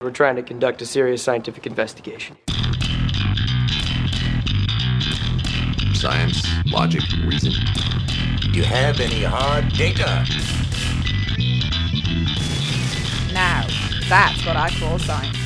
[0.00, 2.36] We're trying to conduct a serious scientific investigation.
[5.92, 7.52] Science, logic, reason.
[8.40, 10.24] Do you have any hard data?
[13.34, 13.66] Now,
[14.08, 15.36] that's what I call science.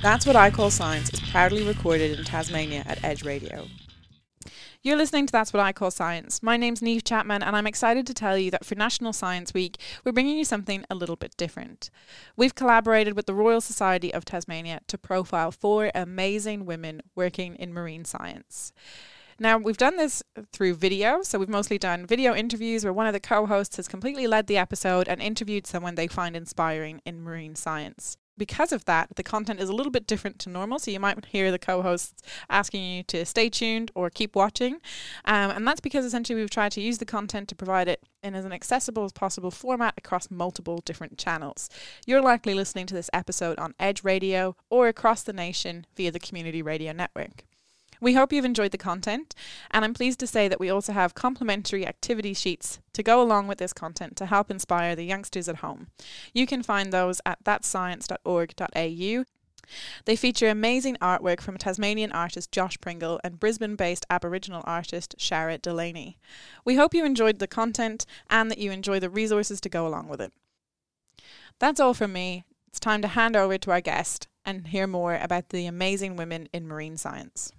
[0.00, 3.66] That's What I Call Science is proudly recorded in Tasmania at Edge Radio.
[4.82, 6.42] You're listening to That's What I Call Science.
[6.42, 9.76] My name's Neve Chapman, and I'm excited to tell you that for National Science Week,
[10.06, 11.90] we're bringing you something a little bit different.
[12.34, 17.74] We've collaborated with the Royal Society of Tasmania to profile four amazing women working in
[17.74, 18.72] marine science.
[19.38, 23.12] Now, we've done this through video, so we've mostly done video interviews where one of
[23.12, 27.20] the co hosts has completely led the episode and interviewed someone they find inspiring in
[27.20, 30.78] marine science because of that, the content is a little bit different to normal.
[30.78, 34.76] So you might hear the co hosts asking you to stay tuned or keep watching.
[35.26, 38.34] Um, and that's because essentially we've tried to use the content to provide it in
[38.34, 41.68] as an accessible as possible format across multiple different channels.
[42.06, 46.18] You're likely listening to this episode on Edge Radio or across the nation via the
[46.18, 47.44] Community Radio Network.
[48.00, 49.34] We hope you've enjoyed the content,
[49.70, 53.46] and I'm pleased to say that we also have complimentary activity sheets to go along
[53.46, 55.88] with this content to help inspire the youngsters at home.
[56.32, 59.24] You can find those at thatscience.org.au.
[60.06, 65.60] They feature amazing artwork from Tasmanian artist Josh Pringle and Brisbane based Aboriginal artist Shara
[65.60, 66.18] Delaney.
[66.64, 70.08] We hope you enjoyed the content and that you enjoy the resources to go along
[70.08, 70.32] with it.
[71.58, 72.44] That's all from me.
[72.66, 76.48] It's time to hand over to our guest and hear more about the amazing women
[76.52, 77.52] in marine science.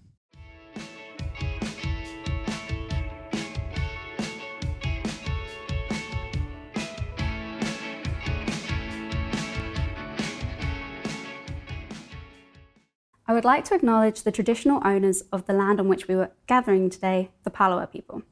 [13.31, 16.31] I would like to acknowledge the traditional owners of the land on which we were
[16.47, 18.23] gathering today, the Palawa people.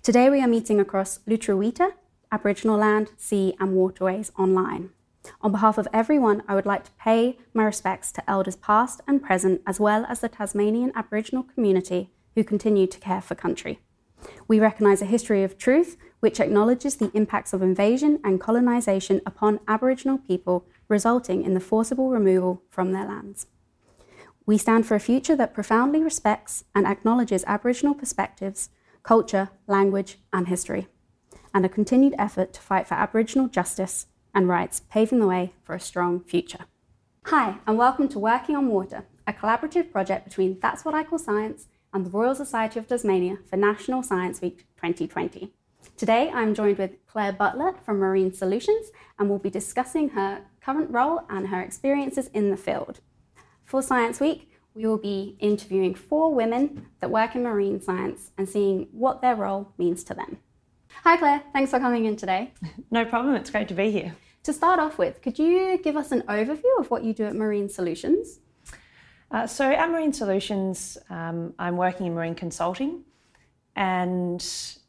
[0.00, 1.94] Today we are meeting across Lutruwita,
[2.30, 4.90] Aboriginal land, sea, and waterways online.
[5.40, 9.20] On behalf of everyone, I would like to pay my respects to elders past and
[9.20, 13.80] present, as well as the Tasmanian Aboriginal community who continue to care for country.
[14.46, 19.58] We recognise a history of truth which acknowledges the impacts of invasion and colonisation upon
[19.66, 23.48] Aboriginal people, resulting in the forcible removal from their lands.
[24.48, 28.70] We stand for a future that profoundly respects and acknowledges Aboriginal perspectives,
[29.02, 30.88] culture, language, and history,
[31.52, 35.74] and a continued effort to fight for Aboriginal justice and rights, paving the way for
[35.74, 36.64] a strong future.
[37.26, 41.18] Hi, and welcome to Working on Water, a collaborative project between That's What I Call
[41.18, 45.52] Science and the Royal Society of Tasmania for National Science Week 2020.
[45.98, 50.90] Today, I'm joined with Claire Butler from Marine Solutions, and we'll be discussing her current
[50.90, 53.00] role and her experiences in the field.
[53.68, 58.48] For Science Week, we will be interviewing four women that work in marine science and
[58.48, 60.38] seeing what their role means to them.
[61.04, 61.42] Hi, Claire.
[61.52, 62.54] Thanks for coming in today.
[62.90, 63.34] No problem.
[63.34, 64.16] It's great to be here.
[64.44, 67.34] To start off with, could you give us an overview of what you do at
[67.34, 68.38] Marine Solutions?
[69.30, 73.04] Uh, so, at Marine Solutions, um, I'm working in marine consulting.
[73.76, 74.42] And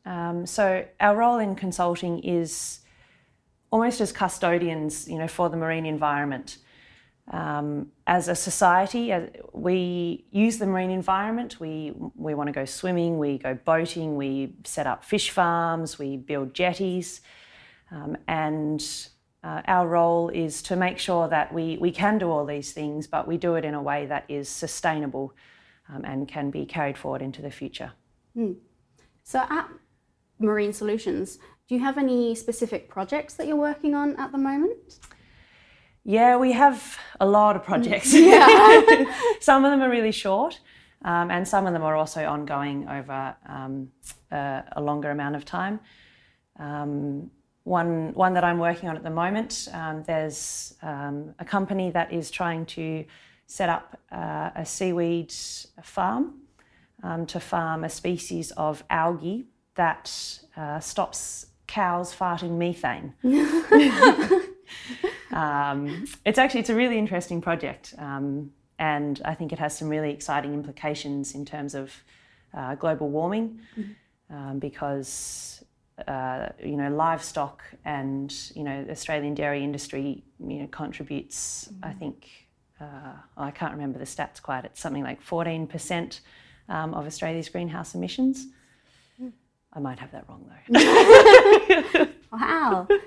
[0.06, 2.80] um, so, our role in consulting is
[3.72, 6.60] almost as custodians you know, for the marine environment.
[7.32, 11.60] Um, as a society, as we use the marine environment.
[11.60, 16.18] We we want to go swimming, we go boating, we set up fish farms, we
[16.18, 17.22] build jetties,
[17.92, 18.84] um, and
[19.44, 23.08] uh, our role is to make sure that we we can do all these things,
[23.08, 25.34] but we do it in a way that is sustainable
[25.94, 27.92] um, and can be carried forward into the future.
[28.34, 28.54] Hmm.
[29.24, 29.70] So at
[30.40, 35.00] Marine Solutions, do you have any specific projects that you're working on at the moment?
[36.04, 38.14] Yeah, we have a lot of projects.
[38.14, 39.04] Yeah.
[39.40, 40.60] some of them are really short,
[41.04, 43.92] um, and some of them are also ongoing over um,
[44.32, 45.80] uh, a longer amount of time.
[46.60, 47.32] Um,
[47.64, 52.12] one, one that I'm working on at the moment, um, there's um, a company that
[52.12, 53.06] is trying to
[53.46, 55.34] set up uh, a seaweed
[55.84, 56.42] farm
[57.04, 60.12] um, to farm a species of algae that
[60.58, 63.14] uh, stops cows farting methane.
[65.32, 69.90] um, it's actually it's a really interesting project, um, and I think it has some
[69.90, 71.94] really exciting implications in terms of
[72.54, 74.36] uh, global warming, mm-hmm.
[74.36, 75.64] um, because
[76.08, 81.86] uh, you know livestock and you know the Australian dairy industry you know contributes mm-hmm.
[81.86, 82.28] I think
[82.82, 84.66] uh, I can't remember the stats quite.
[84.66, 86.22] It's something like fourteen percent
[86.70, 88.48] um, of Australia's greenhouse emissions.
[89.22, 89.32] Mm.
[89.74, 92.08] I might have that wrong though.
[92.32, 92.88] wow.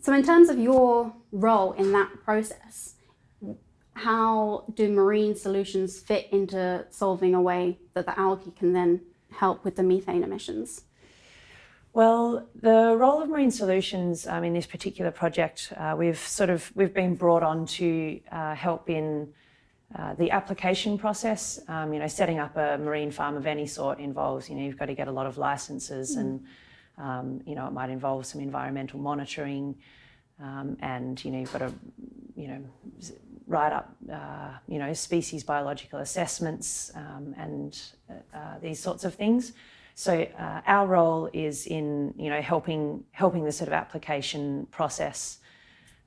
[0.00, 2.94] So, in terms of your role in that process,
[3.94, 9.00] how do marine solutions fit into solving a way that the algae can then
[9.30, 10.82] help with the methane emissions?
[11.92, 16.72] Well, the role of Marine Solutions um, in this particular project, uh, we've sort of
[16.74, 19.32] we've been brought on to uh, help in
[19.94, 21.60] uh, the application process.
[21.68, 24.78] Um, you know, setting up a marine farm of any sort involves you know you've
[24.78, 26.20] got to get a lot of licenses, mm.
[26.20, 26.46] and
[26.98, 29.74] um, you know it might involve some environmental monitoring,
[30.40, 31.72] um, and you know you've got to
[32.36, 32.64] you know
[33.46, 37.80] write up uh, you know species biological assessments um, and
[38.34, 39.52] uh, these sorts of things.
[39.96, 45.38] So uh, our role is in you know helping helping the sort of application process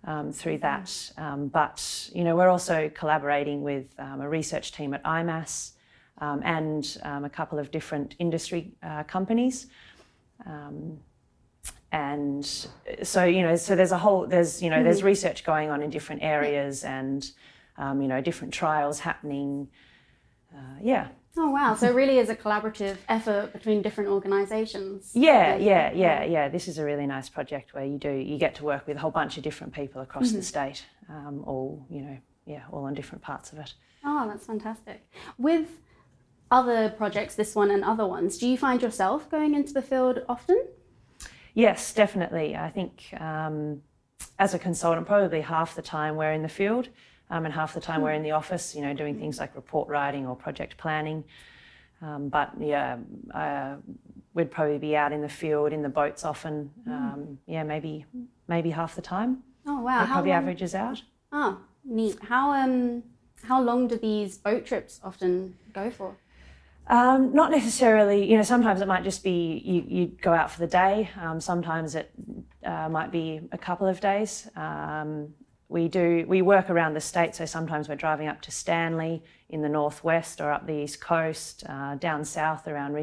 [0.03, 1.11] um, through that.
[1.17, 5.73] Um, but you know we're also collaborating with um, a research team at IMAS
[6.19, 9.67] um, and um, a couple of different industry uh, companies.
[10.45, 10.99] Um,
[11.91, 12.45] and
[13.03, 14.85] so you know so there's a whole there's you know mm-hmm.
[14.85, 17.31] there's research going on in different areas and
[17.79, 19.67] you know different trials happening.
[20.53, 21.07] Uh, yeah.
[21.39, 21.75] Oh wow!
[21.75, 25.11] So it really is a collaborative effort between different organisations.
[25.13, 26.49] Yeah, yeah, yeah, yeah.
[26.49, 28.99] This is a really nice project where you do you get to work with a
[28.99, 30.37] whole bunch of different people across mm-hmm.
[30.37, 32.17] the state, um, all you know,
[32.47, 33.75] yeah, all on different parts of it.
[34.03, 35.07] Oh, that's fantastic.
[35.37, 35.69] With
[36.49, 40.23] other projects, this one and other ones, do you find yourself going into the field
[40.29, 40.65] often?
[41.53, 42.55] Yes, definitely.
[42.55, 43.81] I think um,
[44.39, 46.89] as a consultant, probably half the time we're in the field
[47.29, 49.89] um, and half the time we're in the office, you know, doing things like report
[49.89, 51.23] writing or project planning.
[52.01, 52.97] Um, but yeah,
[53.33, 53.75] uh,
[54.33, 56.71] we'd probably be out in the field in the boats often.
[56.83, 56.91] Hmm.
[56.91, 58.05] Um, yeah, maybe
[58.47, 59.43] maybe half the time.
[59.65, 59.99] Oh wow!
[59.99, 60.43] That probably long...
[60.43, 61.01] averages out.
[61.31, 62.17] Oh, neat.
[62.29, 63.03] How um
[63.43, 66.15] how long do these boat trips often go for?
[66.89, 68.29] Um, not necessarily.
[68.29, 71.09] You know, sometimes it might just be you, you go out for the day.
[71.19, 72.11] Um, sometimes it
[72.63, 74.47] uh, might be a couple of days.
[74.55, 75.33] Um,
[75.69, 79.61] we do we work around the state, so sometimes we're driving up to Stanley in
[79.61, 82.93] the northwest or up the east coast, uh, down south around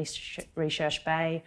[0.55, 1.43] Recherche Bay,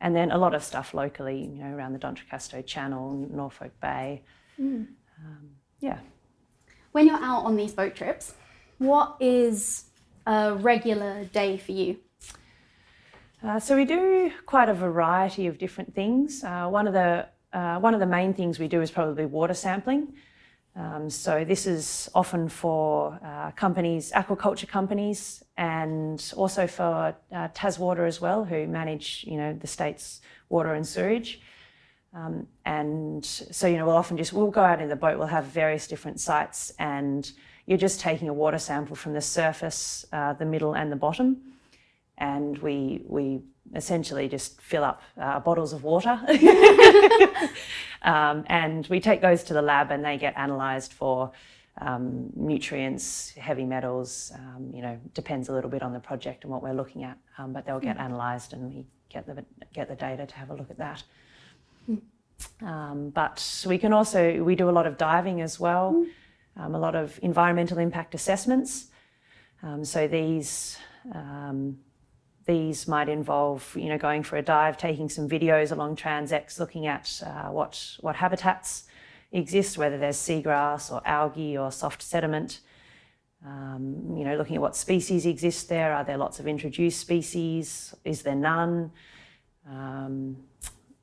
[0.00, 4.22] and then a lot of stuff locally, you know, around the D'Entrecasteaux Channel, Norfolk Bay.
[4.60, 4.88] Mm.
[5.24, 5.50] Um,
[5.80, 5.98] yeah.
[6.92, 8.34] When you're out on these boat trips,
[8.78, 9.84] what is
[10.26, 11.98] a regular day for you?
[13.42, 16.42] Uh, so we do quite a variety of different things.
[16.42, 19.54] Uh, one of the uh, one of the main things we do is probably water
[19.54, 20.12] sampling.
[20.74, 28.06] Um, so this is often for uh, companies, aquaculture companies, and also for uh, Taswater
[28.06, 30.20] as well, who manage, you know, the state's
[30.50, 31.40] water and sewage.
[32.12, 35.18] Um, and so, you know, we'll often just we'll go out in the boat.
[35.18, 37.30] We'll have various different sites, and
[37.66, 41.38] you're just taking a water sample from the surface, uh, the middle, and the bottom,
[42.18, 43.42] and we we
[43.74, 46.20] essentially just fill up uh, bottles of water.
[48.02, 51.32] um, and we take those to the lab and they get analysed for
[51.80, 56.52] um, nutrients, heavy metals, um, you know, depends a little bit on the project and
[56.52, 58.06] what we're looking at, um, but they'll get mm.
[58.06, 61.02] analysed and we get the, get the data to have a look at that.
[61.88, 63.12] Mm.
[63.12, 66.08] but we can also, we do a lot of diving as well, mm.
[66.58, 68.86] Um, a lot of environmental impact assessments.
[69.62, 70.78] Um, so these
[72.46, 76.86] these might involve, you know, going for a dive, taking some videos along transects, looking
[76.86, 78.84] at uh, what what habitats
[79.32, 82.60] exist, whether there's seagrass or algae or soft sediment.
[83.44, 85.92] Um, you know, looking at what species exist there.
[85.92, 87.94] Are there lots of introduced species?
[88.04, 88.92] Is there none?
[89.68, 90.36] Um,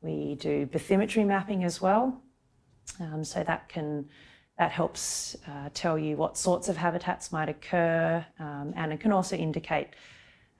[0.01, 2.21] we do bathymetry mapping as well,
[2.99, 4.09] um, so that can
[4.57, 9.11] that helps uh, tell you what sorts of habitats might occur, um, and it can
[9.11, 9.89] also indicate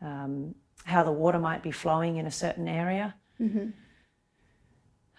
[0.02, 3.16] um, how the water might be flowing in a certain area.
[3.40, 3.70] Mm-hmm.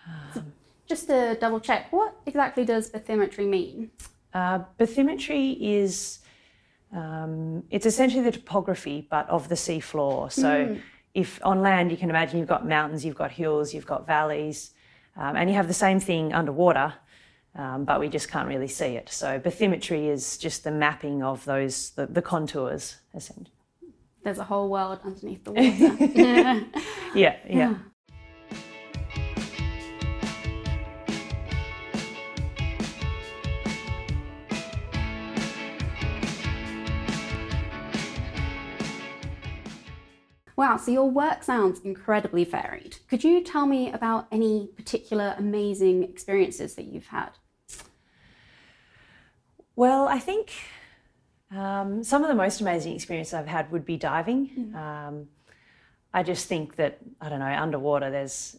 [0.06, 0.52] Um,
[0.87, 3.90] just to double check, what exactly does bathymetry mean?
[4.32, 6.18] Uh, bathymetry is
[6.92, 10.30] um, it's essentially the topography, but of the seafloor.
[10.30, 10.80] So, mm.
[11.14, 14.72] if on land you can imagine you've got mountains, you've got hills, you've got valleys,
[15.16, 16.94] um, and you have the same thing underwater,
[17.56, 19.08] um, but we just can't really see it.
[19.11, 23.50] So, bathymetry is just the mapping of those the, the contours, essentially
[24.25, 25.70] there's a whole world underneath the water.
[26.14, 26.62] yeah,
[27.14, 27.37] yeah.
[27.46, 27.75] yeah.
[40.56, 42.96] Wow, so your work sounds incredibly varied.
[43.08, 47.30] Could you tell me about any particular amazing experiences that you've had?
[49.76, 50.52] Well, I think
[51.50, 54.49] um, some of the most amazing experiences I've had would be diving.
[54.49, 54.75] Mm.
[54.75, 55.28] Um,
[56.12, 58.11] I just think that I don't know underwater.
[58.11, 58.57] There's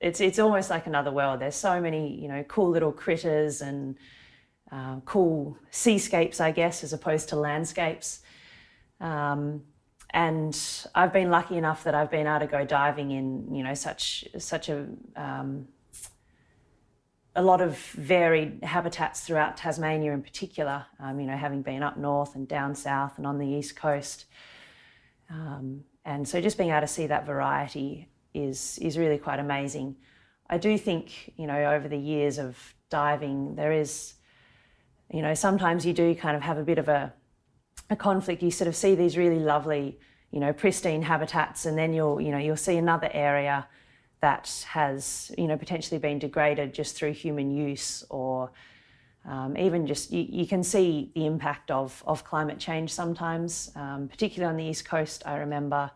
[0.00, 1.40] it's it's almost like another world.
[1.40, 3.96] There's so many you know cool little critters and
[4.72, 8.20] uh, cool seascapes, I guess, as opposed to landscapes.
[9.00, 9.62] Um,
[10.10, 10.58] and
[10.94, 14.24] I've been lucky enough that I've been able to go diving in, you know, such
[14.38, 14.86] such a
[15.16, 15.68] um,
[17.36, 20.86] a lot of varied habitats throughout Tasmania, in particular.
[20.98, 24.24] Um, you know, having been up north and down south and on the east coast,
[25.30, 29.96] um, and so just being able to see that variety is is really quite amazing.
[30.48, 34.14] I do think, you know, over the years of diving, there is,
[35.12, 37.12] you know, sometimes you do kind of have a bit of a
[37.90, 38.42] a conflict.
[38.42, 39.98] You sort of see these really lovely,
[40.30, 43.68] you know, pristine habitats, and then you'll, you know, you'll see another area
[44.20, 48.50] that has, you know, potentially been degraded just through human use or
[49.28, 54.08] um, even just you, you, can see the impact of, of climate change sometimes, um,
[54.08, 55.24] particularly on the east coast.
[55.26, 55.90] I remember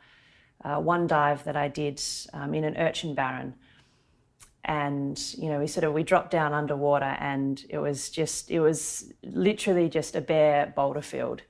[0.64, 3.54] uh, one dive that I did um, in an urchin barren,
[4.64, 8.58] and you know we sort of we dropped down underwater, and it was just it
[8.58, 11.42] was literally just a bare boulder field,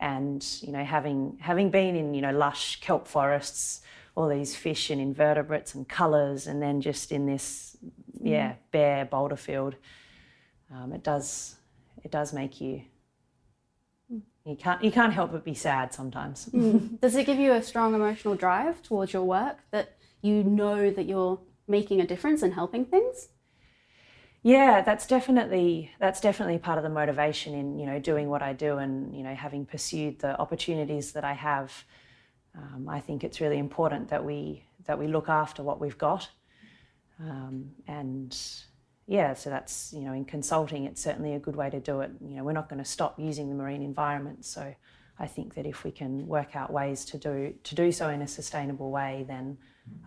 [0.00, 3.80] and you know having having been in you know lush kelp forests
[4.14, 7.76] all these fish and invertebrates and colours and then just in this
[8.20, 8.56] yeah mm.
[8.70, 9.74] bare boulder field
[10.72, 11.56] um, it does
[12.02, 12.82] it does make you
[14.12, 14.20] mm.
[14.44, 17.00] you can't you can't help but be sad sometimes mm.
[17.00, 21.06] does it give you a strong emotional drive towards your work that you know that
[21.06, 23.28] you're making a difference and helping things
[24.46, 28.52] yeah, that's definitely that's definitely part of the motivation in you know doing what I
[28.52, 31.84] do and you know having pursued the opportunities that I have.
[32.56, 36.28] Um, I think it's really important that we that we look after what we've got,
[37.20, 38.36] um, and
[39.06, 42.10] yeah, so that's you know in consulting it's certainly a good way to do it.
[42.20, 44.74] You know we're not going to stop using the marine environment, so
[45.18, 48.22] I think that if we can work out ways to do to do so in
[48.22, 49.58] a sustainable way, then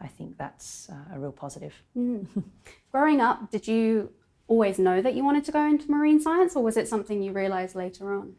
[0.01, 1.73] I think that's uh, a real positive.
[1.95, 2.27] Mm.
[2.91, 4.11] Growing up, did you
[4.47, 7.31] always know that you wanted to go into marine science, or was it something you
[7.31, 8.35] realised later on?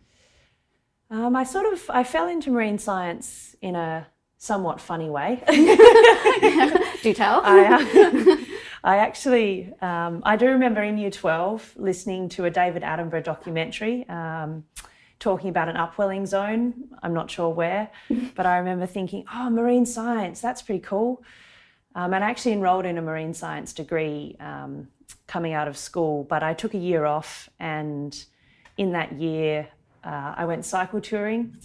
[1.11, 5.43] Um, I sort of I fell into marine science in a somewhat funny way.
[7.03, 7.41] do tell.
[7.45, 8.37] I, uh,
[8.85, 14.09] I actually um, I do remember in Year Twelve listening to a David Attenborough documentary.
[14.09, 14.65] Um,
[15.19, 16.75] talking about an upwelling zone.
[17.03, 17.91] I'm not sure where,
[18.35, 21.23] but I remember thinking, oh, marine science, that's pretty cool.
[21.95, 24.88] Um, and I actually enrolled in a marine science degree um,
[25.27, 28.17] coming out of school, but I took a year off, and
[28.77, 29.69] in that year,
[30.05, 31.57] uh, I went cycle touring.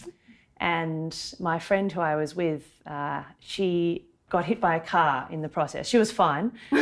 [0.57, 5.41] And my friend who I was with, uh, she got hit by a car in
[5.41, 5.87] the process.
[5.87, 6.81] She was fine, but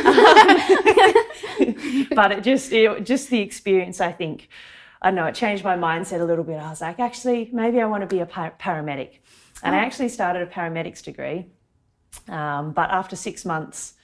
[2.32, 4.00] it just it, just the experience.
[4.00, 4.48] I think
[5.00, 6.58] I don't know it changed my mindset a little bit.
[6.60, 9.18] I was like, actually, maybe I want to be a par- paramedic,
[9.62, 9.78] and oh.
[9.78, 11.46] I actually started a paramedics degree.
[12.28, 13.94] Um, but after six months,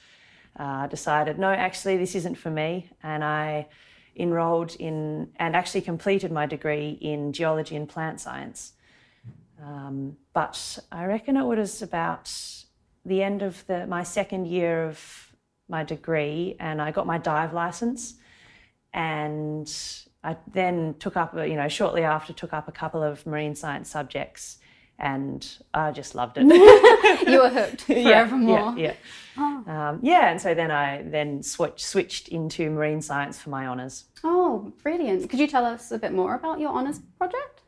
[0.57, 2.91] uh, decided, no, actually, this isn't for me.
[3.03, 3.69] And I
[4.19, 8.73] enrolled in and actually completed my degree in geology and plant science.
[9.63, 12.33] Um, but I reckon it was about
[13.05, 15.33] the end of the, my second year of
[15.69, 18.15] my degree, and I got my dive license.
[18.93, 19.71] And
[20.25, 23.91] I then took up, you know, shortly after, took up a couple of marine science
[23.91, 24.59] subjects
[24.99, 26.43] and I just loved it.
[27.29, 28.75] you were hooked forevermore.
[28.77, 28.95] Yeah, yeah, yeah.
[29.37, 29.71] Oh.
[29.71, 30.31] Um, yeah.
[30.31, 34.05] And so then I then switched switched into marine science for my honours.
[34.25, 35.31] Oh, brilliant!
[35.31, 37.63] Could you tell us a bit more about your honours project?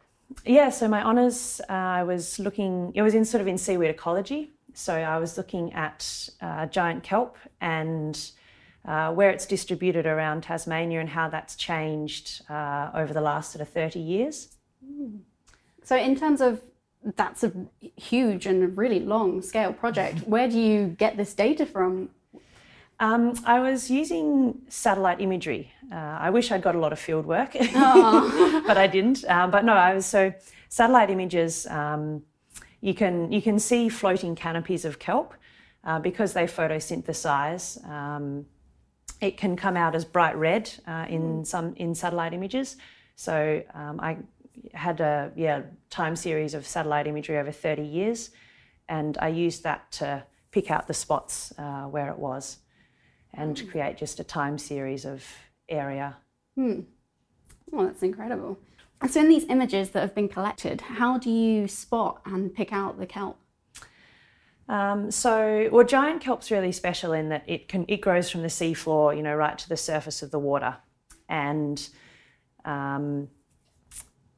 [0.45, 0.71] Yeah.
[0.71, 2.93] So my honours, uh, I was looking.
[2.95, 4.51] It was in sort of in seaweed ecology.
[4.75, 8.31] So I was looking at uh, giant kelp and.
[8.83, 13.61] Uh, where it's distributed around Tasmania and how that's changed uh, over the last sort
[13.61, 14.57] of 30 years.
[15.85, 16.63] So, in terms of
[17.17, 17.53] that's a
[17.97, 20.21] huge and really long scale project.
[20.27, 22.11] Where do you get this data from?
[22.99, 25.73] Um, I was using satellite imagery.
[25.91, 29.25] Uh, I wish I'd got a lot of field work, but I didn't.
[29.25, 30.33] Um, but no, I was so
[30.69, 31.67] satellite images.
[31.67, 32.23] Um,
[32.83, 35.35] you can you can see floating canopies of kelp
[35.85, 37.89] uh, because they photosynthesize.
[37.89, 38.45] Um,
[39.23, 42.77] it can come out as bright red uh, in some in satellite images.
[43.17, 44.19] So um, I
[44.75, 48.31] had a yeah time series of satellite imagery over 30 years,
[48.89, 52.59] and I used that to pick out the spots uh, where it was,
[53.35, 53.71] and mm.
[53.71, 55.25] create just a time series of
[55.69, 56.17] area.
[56.57, 56.81] Hmm.
[57.73, 58.59] Oh, that's incredible.
[59.09, 62.99] So, in these images that have been collected, how do you spot and pick out
[62.99, 63.39] the kelp?
[64.69, 68.49] Um, so, well, giant kelp's really special in that it can it grows from the
[68.49, 70.77] seafloor, you know, right to the surface of the water,
[71.29, 71.89] and
[72.65, 73.29] um,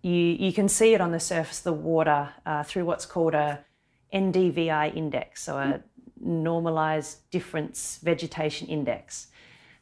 [0.03, 3.35] you, you can see it on the surface of the water uh, through what's called
[3.35, 3.65] a
[4.13, 5.81] NDVI index, so a
[6.21, 9.29] normalized difference vegetation index.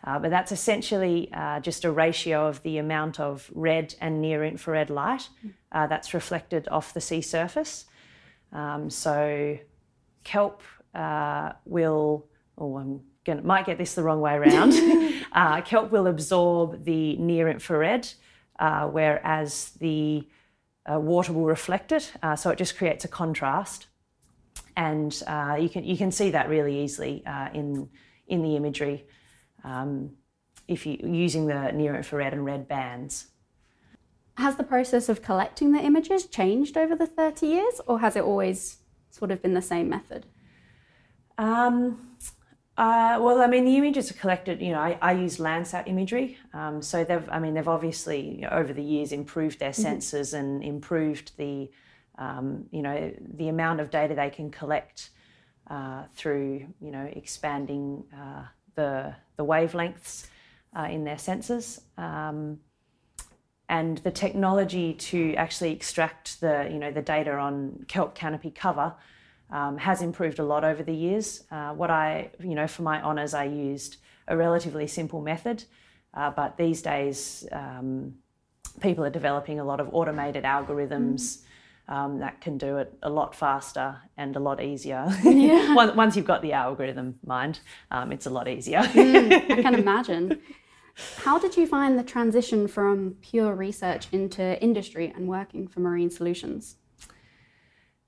[0.02, 4.44] Uh, but that's essentially uh, just a ratio of the amount of red and near
[4.44, 5.28] infrared light
[5.72, 7.84] uh, that's reflected off the sea surface.
[8.52, 9.58] Um, so
[10.24, 10.62] kelp
[10.94, 14.72] uh, will, oh, I'm gonna, might get this the wrong way around.
[15.32, 18.08] uh, kelp will absorb the near infrared,
[18.60, 20.28] uh, whereas the
[20.90, 22.12] uh, water will reflect it.
[22.22, 23.86] Uh, so it just creates a contrast,
[24.76, 27.88] and uh, you can you can see that really easily in
[28.28, 29.04] in the imagery
[29.64, 30.10] um,
[30.68, 33.26] if you using the near infrared and red bands.
[34.36, 38.22] Has the process of collecting the images changed over the 30 years, or has it
[38.22, 38.78] always
[39.10, 40.24] sort of been the same method?
[41.36, 42.16] Um,
[42.80, 44.62] uh, well, I mean, the images are collected.
[44.62, 47.28] You know, I, I use Landsat imagery, um, so they've.
[47.28, 49.98] I mean, they've obviously you know, over the years improved their mm-hmm.
[49.98, 51.70] sensors and improved the,
[52.16, 55.10] um, you know, the amount of data they can collect
[55.68, 58.44] uh, through you know expanding uh,
[58.76, 60.28] the the wavelengths
[60.74, 61.82] uh, in their sensors.
[61.98, 62.60] Um,
[63.68, 68.94] and the technology to actually extract the you know the data on kelp canopy cover
[69.50, 71.44] um, has improved a lot over the years.
[71.50, 73.96] Uh, what I you know for my honours I used
[74.28, 75.64] a relatively simple method,
[76.14, 78.14] uh, but these days um,
[78.80, 81.42] people are developing a lot of automated algorithms.
[81.88, 85.12] Um, that can do it a lot faster and a lot easier.
[85.24, 85.74] Yeah.
[85.96, 87.58] Once you've got the algorithm, mind,
[87.90, 88.78] um, it's a lot easier.
[88.78, 90.40] mm, I can imagine.
[91.16, 96.10] How did you find the transition from pure research into industry and working for Marine
[96.10, 96.76] Solutions?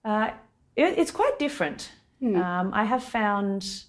[0.05, 0.31] Uh,
[0.77, 1.93] it, it's quite different.
[2.23, 2.37] Mm.
[2.37, 3.85] Um, I have found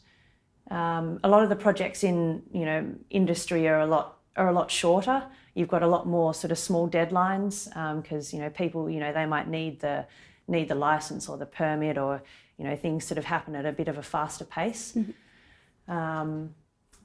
[0.71, 4.53] um, a lot of the projects in you know industry are a lot are a
[4.53, 5.23] lot shorter.
[5.53, 7.67] You've got a lot more sort of small deadlines
[8.01, 10.05] because um, you know people you know they might need the
[10.47, 12.21] need the license or the permit or
[12.57, 14.93] you know things sort of happen at a bit of a faster pace.
[14.95, 16.45] Mm-hmm.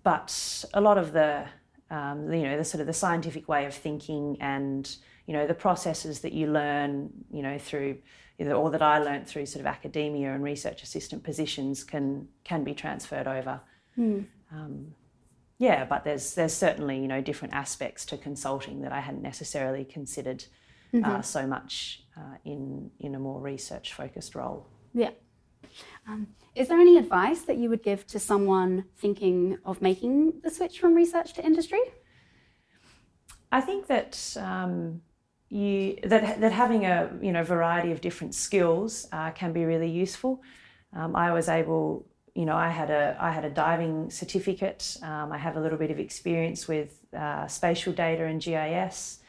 [0.02, 1.44] but a lot of the
[1.90, 5.54] um, you know, the sort of the scientific way of thinking and, you know, the
[5.54, 7.98] processes that you learn, you know, through,
[8.40, 12.74] or that I learned through sort of academia and research assistant positions can can be
[12.74, 13.60] transferred over.
[13.98, 14.26] Mm.
[14.52, 14.94] Um,
[15.58, 19.84] yeah, but there's there's certainly you know different aspects to consulting that I hadn't necessarily
[19.84, 20.44] considered
[20.94, 21.10] uh, mm-hmm.
[21.10, 24.68] uh, so much uh, in in a more research focused role.
[24.94, 25.10] Yeah.
[26.06, 30.50] Um, is there any advice that you would give to someone thinking of making the
[30.50, 31.80] switch from research to industry?
[33.50, 35.02] I think that um,
[35.50, 39.90] you that that having a you know variety of different skills uh, can be really
[39.90, 40.42] useful.
[40.92, 44.96] Um, I was able, you know, I had a I had a diving certificate.
[45.02, 49.20] Um, I have a little bit of experience with uh, spatial data and GIS.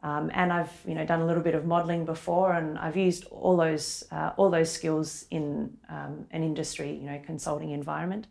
[0.00, 3.24] Um, and I've you know done a little bit of modelling before, and I've used
[3.26, 8.28] all those uh, all those skills in um, an industry you know consulting environment,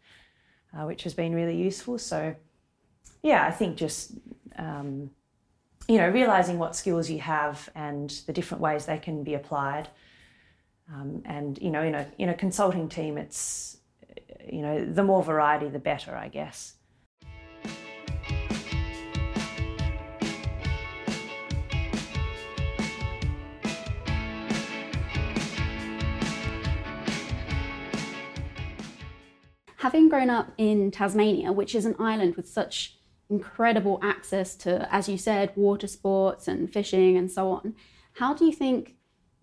[0.73, 1.97] uh, which has been really useful.
[1.97, 2.35] So,
[3.21, 4.13] yeah, I think just
[4.57, 5.11] um,
[5.87, 9.87] you know realizing what skills you have and the different ways they can be applied,
[10.93, 13.77] um, and you know in a in a consulting team, it's
[14.51, 16.73] you know the more variety the better, I guess.
[29.87, 32.96] having grown up in Tasmania, which is an island with such
[33.29, 37.75] incredible access to, as you said, water sports and fishing and so on,
[38.13, 38.95] how do you think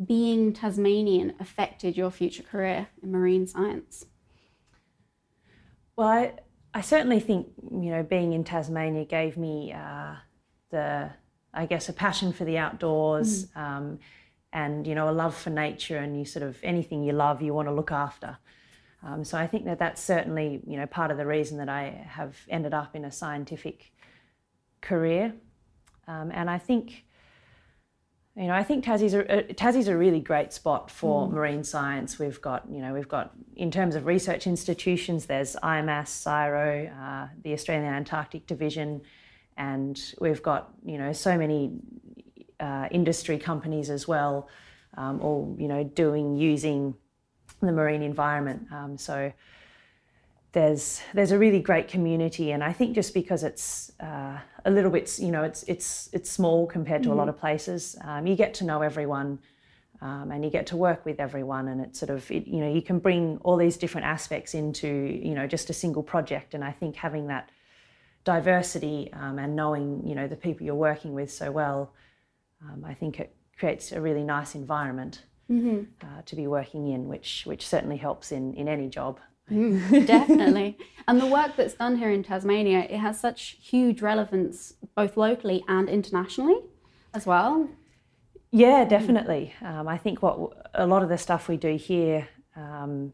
[0.05, 4.07] being Tasmanian affected your future career in marine science?
[5.97, 6.33] Well, I,
[6.73, 10.17] I certainly think you know being in Tasmania gave me uh,
[10.71, 11.11] the,
[11.53, 13.61] I guess, a passion for the outdoors, mm.
[13.61, 13.99] um,
[14.53, 17.55] and you know a love for nature, and you sort of anything you love, you
[17.55, 18.39] want to look after.
[19.05, 22.07] Um, so I think that that's certainly you know part of the reason that I
[22.09, 23.93] have ended up in a scientific
[24.81, 25.35] career,
[26.09, 27.05] um, and I think
[28.35, 31.33] you know I think Tassie's a, uh, Tassie's a really great spot for mm.
[31.33, 32.19] marine science.
[32.19, 37.29] We've got you know we've got in terms of research institutions, there's IMAS, CSIRO, uh,
[37.43, 39.03] the Australian Antarctic Division,
[39.59, 41.73] and we've got you know so many
[42.59, 44.49] uh, industry companies as well,
[44.97, 46.95] um, all you know doing using
[47.67, 48.67] the marine environment.
[48.73, 49.33] Um, so
[50.53, 54.91] there's there's a really great community, and I think just because it's uh, a little
[54.91, 57.19] bit, you know, it's it's it's small compared to mm-hmm.
[57.19, 57.37] a lot mm-hmm.
[57.37, 59.39] of places, um, you get to know everyone.
[60.01, 62.71] Um, and you get to work with everyone, and it's sort of it, you know
[62.71, 66.53] you can bring all these different aspects into you know just a single project.
[66.53, 67.49] And I think having that
[68.25, 71.95] diversity um, and knowing you know the people you're working with so well,
[72.61, 75.83] um, I think it creates a really nice environment mm-hmm.
[76.03, 79.19] uh, to be working in, which which certainly helps in in any job.
[79.51, 80.79] Mm, definitely.
[81.07, 85.63] and the work that's done here in Tasmania, it has such huge relevance both locally
[85.69, 86.57] and internationally
[87.13, 87.69] as well.
[88.51, 89.53] Yeah, definitely.
[89.63, 93.13] Um, I think what a lot of the stuff we do here um,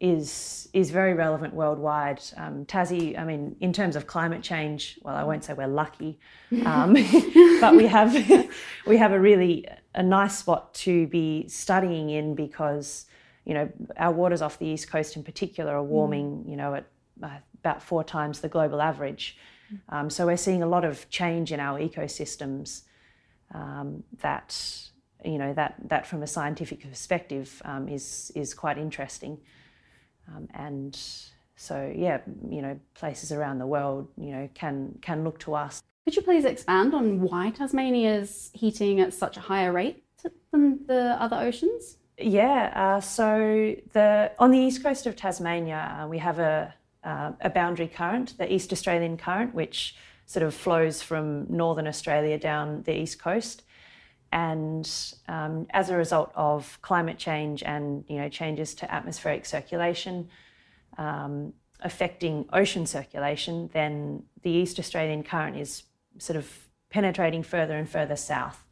[0.00, 2.22] is is very relevant worldwide.
[2.36, 6.20] Um, Tassie, I mean, in terms of climate change, well, I won't say we're lucky,
[6.64, 6.92] um,
[7.60, 8.14] but we have
[8.86, 13.06] we have a really a nice spot to be studying in because
[13.44, 16.86] you know our waters off the east coast in particular are warming, you know, at
[17.22, 19.36] uh, about four times the global average.
[19.88, 22.82] Um, so we're seeing a lot of change in our ecosystems
[23.52, 24.56] um, that
[25.24, 29.38] you know that that from a scientific perspective um, is is quite interesting,
[30.28, 30.98] um, and
[31.56, 35.82] so yeah, you know places around the world you know can can look to us.
[36.06, 40.04] Could you please expand on why Tasmania is heating at such a higher rate
[40.52, 41.96] than the other oceans?
[42.16, 47.32] Yeah, uh, so the on the east coast of Tasmania, uh, we have a uh,
[47.40, 52.84] a boundary current, the East Australian current, which sort of flows from northern Australia down
[52.84, 53.64] the east coast.
[54.30, 54.88] And
[55.26, 60.28] um, as a result of climate change and you know changes to atmospheric circulation
[60.98, 65.82] um, affecting ocean circulation, then the East Australian current is
[66.18, 68.64] sort of penetrating further and further south.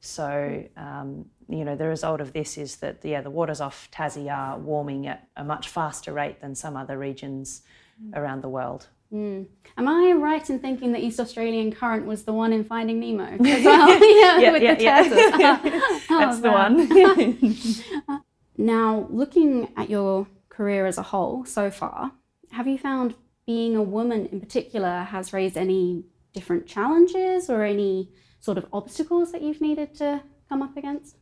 [0.00, 4.30] So um, you know the result of this is that yeah the waters off Tassie
[4.30, 7.62] are warming at a much faster rate than some other regions
[8.02, 8.16] mm.
[8.16, 8.88] around the world.
[9.12, 9.46] Mm.
[9.76, 13.24] Am I right in thinking the East Australian current was the one in Finding Nemo
[13.44, 13.88] as well?
[14.20, 15.02] yeah, yeah, with yeah, the yeah.
[15.02, 16.02] turtles.
[16.10, 18.22] Oh, That's the one.
[18.56, 22.12] now, looking at your career as a whole so far,
[22.52, 23.14] have you found
[23.46, 29.32] being a woman in particular has raised any different challenges or any sort of obstacles
[29.32, 31.16] that you've needed to come up against?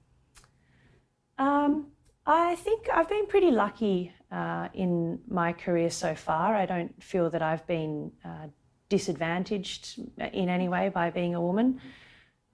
[1.38, 1.86] Um,
[2.26, 6.54] I think I've been pretty lucky uh, in my career so far.
[6.54, 8.48] I don't feel that I've been uh,
[8.88, 10.00] disadvantaged
[10.32, 11.80] in any way by being a woman.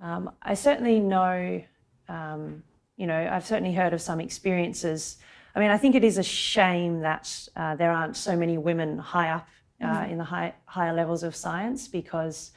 [0.01, 1.62] Um, I certainly know,
[2.09, 2.62] um,
[2.97, 5.16] you know, I've certainly heard of some experiences.
[5.55, 8.99] I mean, I think it is a shame that uh, there aren't so many women
[8.99, 9.49] high up
[9.83, 10.11] mm.
[10.11, 12.53] in the high, higher levels of science because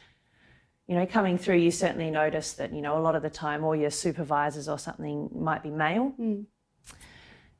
[0.89, 3.63] you know, coming through, you certainly notice that, you know, a lot of the time
[3.63, 6.13] all your supervisors or something might be male.
[6.19, 6.45] Mm.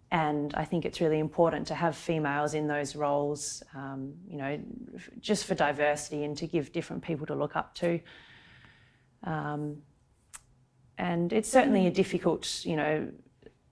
[0.09, 4.59] And I think it's really important to have females in those roles, um, you know,
[5.19, 7.99] just for diversity and to give different people to look up to.
[9.23, 9.83] Um,
[10.97, 13.11] and it's certainly a difficult, you know,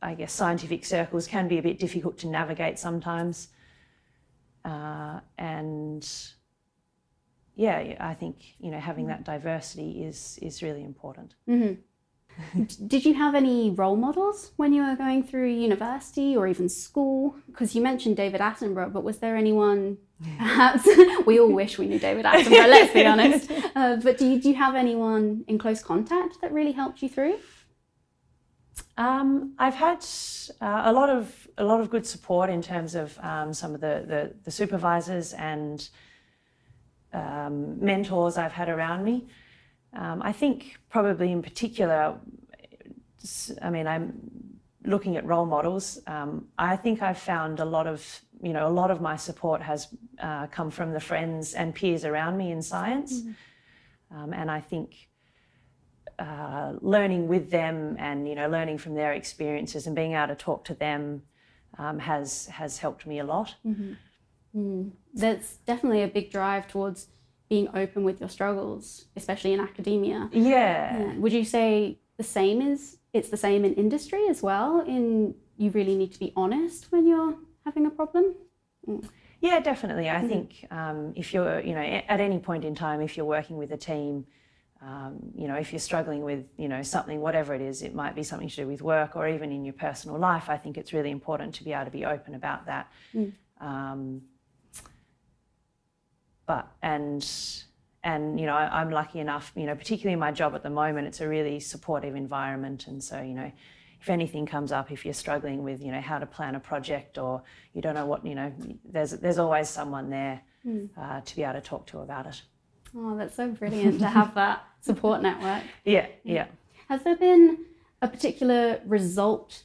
[0.04, 3.48] I guess scientific circles can be a bit difficult to navigate sometimes.
[4.68, 6.06] Uh, and
[7.56, 11.36] yeah, I think you know having that diversity is is really important.
[11.50, 12.64] Mm-hmm.
[12.88, 17.36] Did you have any role models when you were going through university or even school?
[17.48, 19.98] Because you mentioned David Attenborough, but was there anyone
[20.38, 20.88] perhaps
[21.26, 23.52] we all wish we knew David Attenborough, let's be honest.
[23.76, 27.10] Uh, but do you, do you have anyone in close contact that really helped you
[27.10, 27.38] through?
[28.98, 30.04] Um, I've had
[30.60, 33.82] uh, a lot of a lot of good support in terms of um, some of
[33.82, 35.88] the, the, the supervisors and
[37.14, 39.28] um, mentors I've had around me.
[39.94, 42.16] Um, I think probably in particular,
[43.62, 44.14] I mean, I'm
[44.84, 46.00] looking at role models.
[46.08, 49.62] Um, I think I've found a lot of, you know, a lot of my support
[49.62, 49.88] has
[50.22, 53.22] uh, come from the friends and peers around me in science.
[53.22, 54.34] Mm-hmm.
[54.34, 55.10] and I think
[56.20, 60.36] uh, learning with them and, you know, learning from their experiences and being able to
[60.36, 61.24] talk to them
[61.78, 63.56] um, has, has helped me a lot.
[63.66, 63.94] Mm-hmm.
[64.56, 64.92] Mm.
[65.14, 67.08] That's definitely a big drive towards
[67.50, 70.30] being open with your struggles, especially in academia.
[70.32, 71.00] Yeah.
[71.00, 71.18] yeah.
[71.18, 74.82] Would you say the same is it's the same in industry as well?
[74.82, 78.36] In you really need to be honest when you're having a problem.
[78.88, 79.08] Mm.
[79.40, 80.10] Yeah, definitely.
[80.10, 80.28] I mm-hmm.
[80.28, 83.72] think um, if you're, you know, at any point in time, if you're working with
[83.72, 84.26] a team,
[84.82, 88.16] um, you know, if you're struggling with, you know, something, whatever it is, it might
[88.16, 90.50] be something to do with work or even in your personal life.
[90.50, 92.92] I think it's really important to be able to be open about that.
[93.14, 93.34] Mm.
[93.60, 94.22] Um,
[96.48, 97.28] but and
[98.04, 100.70] and you know I, am lucky enough you know particularly in my job at the
[100.70, 103.52] moment it's a really supportive environment and so you know
[104.00, 107.18] if anything comes up if you're struggling with you know how to plan a project
[107.18, 108.52] or you don't know what you know
[108.86, 110.90] there's there's always someone there mm.
[110.98, 112.42] uh, to be able to talk to about it
[112.98, 115.64] oh that's so brilliant to have that support network.
[115.86, 116.48] Yeah yeah.
[116.90, 117.66] has there been
[118.02, 119.64] a particular result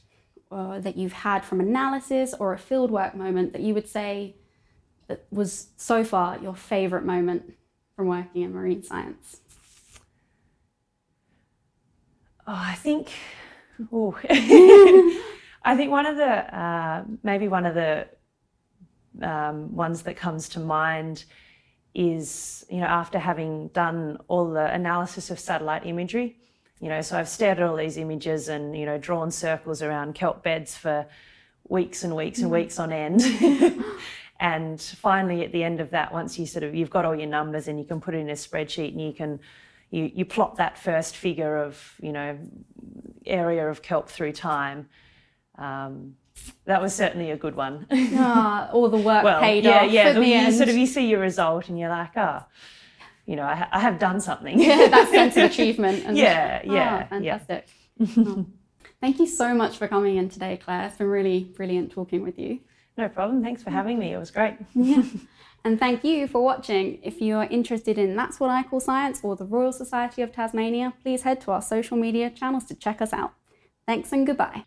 [0.51, 4.35] uh, that you've had from analysis or a fieldwork moment that you would say
[5.07, 7.53] that was so far your favourite moment
[7.95, 9.41] from working in marine science?
[12.45, 13.11] Oh, I think,
[13.91, 14.17] oh,
[15.63, 18.07] I think one of the uh, maybe one of the
[19.21, 21.23] um, ones that comes to mind
[21.93, 26.37] is you know after having done all the analysis of satellite imagery,
[26.79, 30.15] You know, so I've stared at all these images and you know drawn circles around
[30.15, 31.05] kelp beds for
[31.67, 33.21] weeks and weeks and weeks on end.
[34.39, 37.29] and finally, at the end of that, once you sort of you've got all your
[37.29, 39.39] numbers and you can put it in a spreadsheet and you can
[39.91, 42.37] you, you plot that first figure of you know
[43.25, 44.89] area of kelp through time.
[45.57, 46.15] Um,
[46.65, 47.85] that was certainly a good one.
[47.91, 49.91] Ah, all the work well, paid yeah, off.
[49.91, 50.11] yeah.
[50.13, 50.55] the you end.
[50.55, 52.43] sort of you see your result and you're like, oh,
[53.25, 54.59] you know, I, ha- I have done something.
[54.59, 56.03] yeah, that sense of achievement.
[56.05, 57.07] And, Yeah, Ah, yeah, yeah.
[57.07, 57.67] fantastic.
[58.17, 58.45] Oh.
[59.01, 60.87] Thank you so much for coming in today, Claire.
[60.87, 62.59] It's been really brilliant talking with you.
[62.97, 63.41] no problem.
[63.43, 64.13] Thanks for having me.
[64.13, 64.55] It was great.
[65.65, 66.99] And thank you for watching.
[67.03, 70.33] If you are interested in That's What I Call Science or the Royal Society of
[70.33, 73.33] Tasmania, please head to our social media channels to check us out.
[73.87, 74.65] Thanks and goodbye.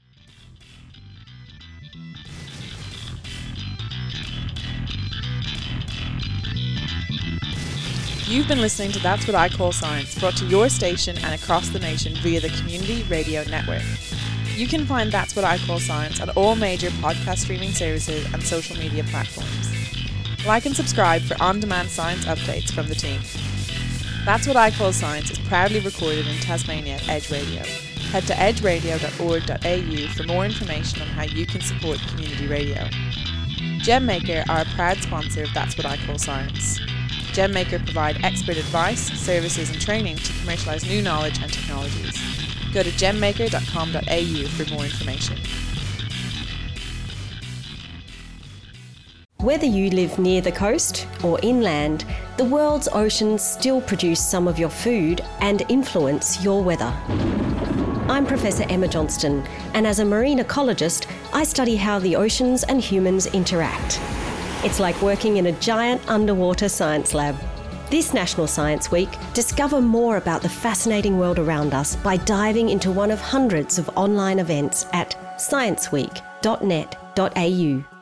[8.29, 11.69] You've been listening to That's What I Call Science, brought to your station and across
[11.69, 13.83] the nation via the Community Radio Network.
[14.57, 18.43] You can find That's What I Call Science on all major podcast streaming services and
[18.43, 19.71] social media platforms.
[20.45, 23.21] Like and subscribe for on demand science updates from the team.
[24.25, 27.63] That's What I Call Science is proudly recorded in Tasmania at Edge Radio.
[28.11, 32.89] Head to edgeradio.org.au for more information on how you can support community radio.
[33.85, 36.81] GemMaker are a proud sponsor of That's What I Call Science.
[37.37, 42.17] GemMaker provide expert advice, services and training to commercialise new knowledge and technologies.
[42.73, 45.37] Go to gemmaker.com.au for more information.
[49.37, 52.07] Whether you live near the coast or inland,
[52.39, 56.91] the world's oceans still produce some of your food and influence your weather.
[58.09, 59.45] I'm Professor Emma Johnston,
[59.75, 64.01] and as a marine ecologist, I study how the oceans and humans interact.
[64.67, 67.37] It's like working in a giant underwater science lab.
[67.89, 72.91] This National Science Week, discover more about the fascinating world around us by diving into
[72.91, 77.96] one of hundreds of online events at scienceweek.net.au.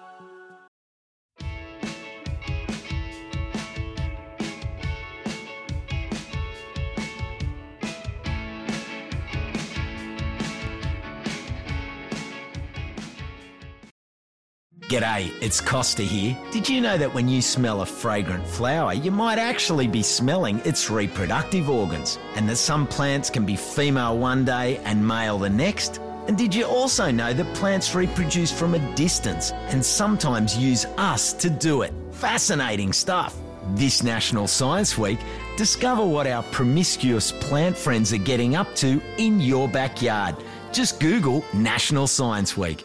[14.94, 16.38] G'day, it's Costa here.
[16.52, 20.60] Did you know that when you smell a fragrant flower, you might actually be smelling
[20.60, 22.16] its reproductive organs?
[22.36, 26.00] And that some plants can be female one day and male the next?
[26.28, 31.32] And did you also know that plants reproduce from a distance and sometimes use us
[31.32, 31.92] to do it?
[32.12, 33.36] Fascinating stuff.
[33.70, 35.18] This National Science Week,
[35.56, 40.36] discover what our promiscuous plant friends are getting up to in your backyard.
[40.72, 42.84] Just Google National Science Week.